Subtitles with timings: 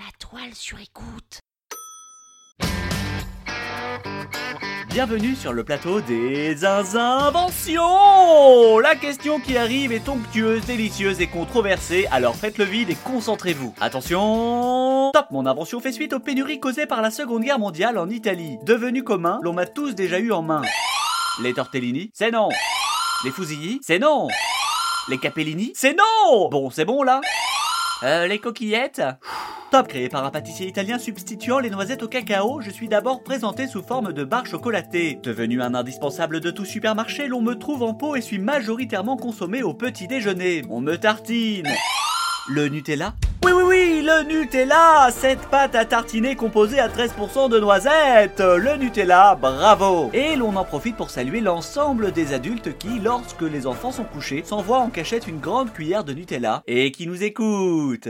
[0.00, 1.40] La toile sur écoute.
[4.88, 12.06] Bienvenue sur le plateau des inventions La question qui arrive est onctueuse, délicieuse et controversée,
[12.10, 13.74] alors faites le vide et concentrez-vous.
[13.78, 18.08] Attention Top Mon invention fait suite aux pénuries causées par la Seconde Guerre mondiale en
[18.08, 18.56] Italie.
[18.64, 20.62] Devenu commun, l'on m'a tous déjà eu en main.
[21.42, 22.48] Les tortellini C'est non
[23.22, 24.28] Les fusilli C'est non
[25.10, 27.20] Les capellini C'est non Bon, c'est bon là
[28.02, 29.02] euh, les coquillettes?
[29.70, 33.68] Top créé par un pâtissier italien substituant les noisettes au cacao, je suis d'abord présenté
[33.68, 35.20] sous forme de barre chocolatée.
[35.22, 39.62] Devenu un indispensable de tout supermarché, l'on me trouve en pot et suis majoritairement consommé
[39.62, 40.62] au petit déjeuner.
[40.70, 41.68] On me tartine.
[42.48, 43.14] Le Nutella?
[43.44, 48.76] Oui, oui, oui, le Nutella Cette pâte à tartiner composée à 13% de noisettes Le
[48.76, 53.92] Nutella, bravo Et l'on en profite pour saluer l'ensemble des adultes qui, lorsque les enfants
[53.92, 58.08] sont couchés, s'envoient en cachette une grande cuillère de Nutella et qui nous écoutent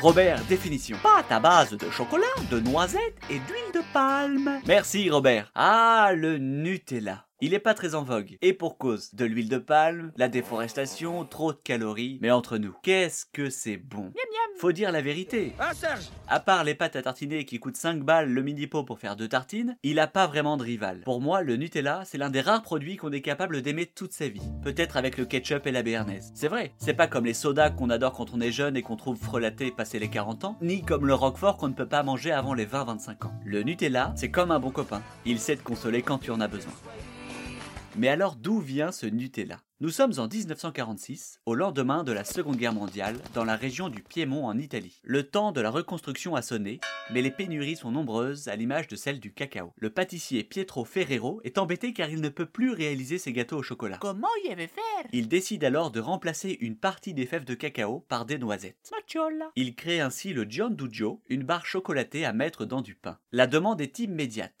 [0.00, 0.96] Robert, définition.
[1.02, 4.60] Pâte à base de chocolat, de noisettes et d'huile de palme.
[4.66, 5.50] Merci Robert.
[5.54, 7.26] Ah, le Nutella.
[7.42, 8.38] Il est pas très en vogue.
[8.40, 12.18] Et pour cause de l'huile de palme, la déforestation, trop de calories.
[12.22, 14.10] Mais entre nous, qu'est-ce que c'est bon?
[14.58, 15.52] Faut dire la vérité.
[15.58, 18.84] Ah Serge À part les pâtes à tartiner qui coûtent 5 balles le mini pot
[18.84, 21.02] pour faire deux tartines, il a pas vraiment de rival.
[21.04, 24.28] Pour moi, le Nutella, c'est l'un des rares produits qu'on est capable d'aimer toute sa
[24.28, 24.40] vie.
[24.62, 26.32] Peut-être avec le ketchup et la béarnaise.
[26.34, 28.96] C'est vrai, c'est pas comme les sodas qu'on adore quand on est jeune et qu'on
[28.96, 32.32] trouve frelatés passé les 40 ans, ni comme le roquefort qu'on ne peut pas manger
[32.32, 33.38] avant les 20-25 ans.
[33.44, 35.02] Le Nutella, c'est comme un bon copain.
[35.24, 36.72] Il sait te consoler quand tu en as besoin.
[37.96, 39.58] Mais alors d'où vient ce Nutella?
[39.78, 44.02] Nous sommes en 1946, au lendemain de la Seconde Guerre mondiale, dans la région du
[44.02, 45.02] Piémont en Italie.
[45.02, 48.96] Le temps de la reconstruction a sonné, mais les pénuries sont nombreuses à l'image de
[48.96, 49.74] celle du cacao.
[49.76, 53.62] Le pâtissier Pietro Ferrero est embêté car il ne peut plus réaliser ses gâteaux au
[53.62, 53.98] chocolat.
[54.00, 58.00] Comment y avait faire Il décide alors de remplacer une partie des fèves de cacao
[58.08, 58.90] par des noisettes.
[59.56, 63.18] Il crée ainsi le Giandujo, une barre chocolatée à mettre dans du pain.
[63.30, 64.54] La demande est immédiate.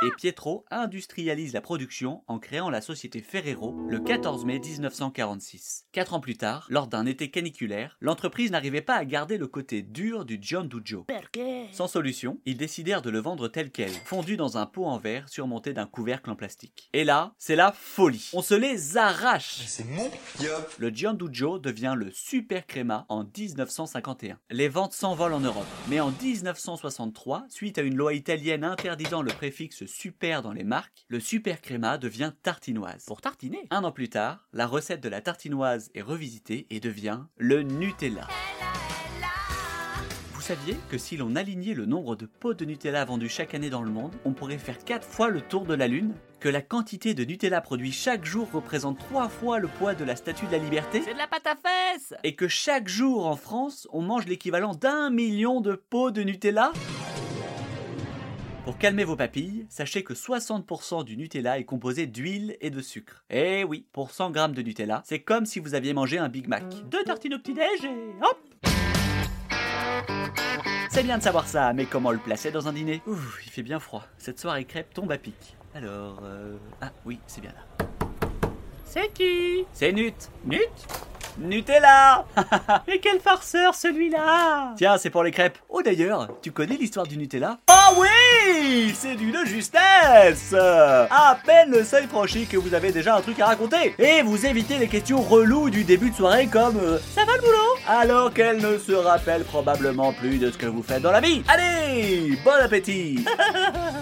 [0.00, 5.86] Et Pietro industrialise la production en créant la société Ferrero le 14 mai 1946.
[5.90, 9.82] Quatre ans plus tard, lors d'un été caniculaire, l'entreprise n'arrivait pas à garder le côté
[9.82, 11.02] dur du Giandujo.
[11.02, 14.98] Perché Sans solution, ils décidèrent de le vendre tel quel, fondu dans un pot en
[14.98, 16.88] verre surmonté d'un couvercle en plastique.
[16.92, 18.30] Et là, c'est la folie.
[18.34, 19.62] On se les arrache.
[19.66, 20.08] C'est mon
[20.40, 24.38] yop Le Giandujo devient le Super Crema en 1951.
[24.50, 25.66] Les ventes s'envolent en Europe.
[25.88, 31.04] Mais en 1963, suite à une loi italienne interdisant le préfixe super dans les marques,
[31.08, 33.04] le Super Crema devient tartinoise.
[33.06, 33.66] Pour tartiner.
[33.70, 38.28] Un an plus tard, la recette de la tartinoise est revisitée et devient le Nutella.
[40.34, 43.68] Vous saviez que si l'on alignait le nombre de pots de Nutella vendus chaque année
[43.68, 46.14] dans le monde, on pourrait faire 4 fois le tour de la Lune?
[46.40, 50.16] Que la quantité de Nutella produit chaque jour représente 3 fois le poids de la
[50.16, 51.02] Statue de la Liberté?
[51.04, 54.74] C'est de la pâte à fesses Et que chaque jour en France, on mange l'équivalent
[54.74, 56.72] d'un million de pots de Nutella?
[58.68, 63.24] Pour calmer vos papilles, sachez que 60% du Nutella est composé d'huile et de sucre.
[63.30, 66.48] Eh oui, pour 100 grammes de Nutella, c'est comme si vous aviez mangé un Big
[66.48, 66.64] Mac.
[66.90, 68.66] Deux tartines au petit-déj et hop
[70.90, 73.00] C'est bien de savoir ça, mais comment le placer dans un dîner?
[73.06, 74.04] Ouh, il fait bien froid.
[74.18, 75.56] Cette soirée crêpe tombe à pic.
[75.74, 76.58] Alors, euh...
[76.82, 77.86] Ah oui, c'est bien là.
[78.84, 79.64] C'est qui?
[79.72, 80.68] C'est Nut Nut?
[81.38, 82.24] Nutella.
[82.88, 84.74] Et quel farceur celui-là.
[84.76, 85.58] Tiens, c'est pour les crêpes.
[85.68, 87.58] Oh d'ailleurs, tu connais l'histoire du Nutella?
[87.68, 88.92] Ah oui!
[88.94, 90.54] C'est d'une justesse!
[90.54, 93.94] À peine le seuil franchi que vous avez déjà un truc à raconter.
[93.98, 97.40] Et vous évitez les questions reloues du début de soirée comme euh, Ça va le
[97.40, 97.76] boulot?
[97.88, 101.42] Alors qu'elle ne se rappelle probablement plus de ce que vous faites dans la vie.
[101.48, 103.24] Allez Bon appétit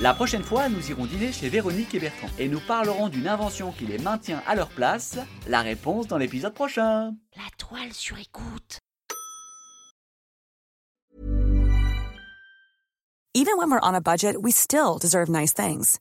[0.00, 3.72] La prochaine fois, nous irons dîner chez Véronique et Bertrand et nous parlerons d'une invention
[3.72, 5.18] qui les maintient à leur place.
[5.48, 7.16] La réponse dans l'épisode prochain.
[7.36, 8.78] La toile sur écoute.
[13.34, 15.98] Even when we're on a budget, we still deserve nice things.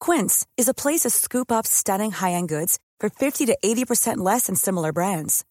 [0.00, 4.46] Quince is a place to scoop up stunning high-end goods for 50 to 80% less
[4.46, 5.44] than similar brands.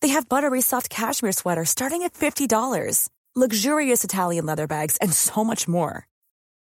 [0.00, 5.44] They have buttery soft cashmere sweaters starting at $50, luxurious Italian leather bags, and so
[5.44, 6.06] much more.